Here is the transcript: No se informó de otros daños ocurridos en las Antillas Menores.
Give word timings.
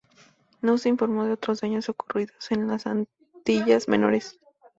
No 0.63 0.79
se 0.79 0.89
informó 0.89 1.25
de 1.25 1.33
otros 1.33 1.61
daños 1.61 1.87
ocurridos 1.87 2.49
en 2.51 2.67
las 2.67 2.87
Antillas 2.87 3.87
Menores. 3.87 4.39